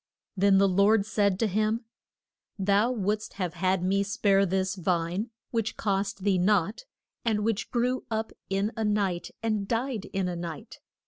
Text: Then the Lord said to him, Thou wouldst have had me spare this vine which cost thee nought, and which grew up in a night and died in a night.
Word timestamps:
Then 0.35 0.57
the 0.57 0.67
Lord 0.67 1.05
said 1.05 1.37
to 1.37 1.45
him, 1.47 1.85
Thou 2.57 2.91
wouldst 2.91 3.33
have 3.33 3.53
had 3.53 3.83
me 3.83 4.01
spare 4.01 4.47
this 4.47 4.73
vine 4.73 5.29
which 5.51 5.77
cost 5.77 6.23
thee 6.23 6.39
nought, 6.39 6.85
and 7.23 7.41
which 7.43 7.69
grew 7.69 8.05
up 8.09 8.31
in 8.49 8.71
a 8.75 8.83
night 8.83 9.29
and 9.43 9.67
died 9.67 10.05
in 10.05 10.27
a 10.27 10.35
night. 10.35 10.79